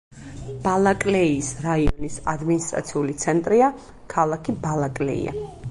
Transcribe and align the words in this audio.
ბალაკლეიის 0.61 1.51
რაიონის 1.65 2.17
ადმინისტრაციული 2.35 3.17
ცენტრია 3.27 3.73
ქალაქი 4.17 4.61
ბალაკლეია. 4.67 5.41